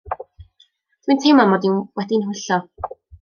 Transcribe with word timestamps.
Dw 1.03 1.11
i'n 1.15 1.21
teimlo 1.25 1.45
'mod 1.51 1.67
i 1.69 1.73
wedi'n 2.01 2.25
nhwyllo. 2.31 2.59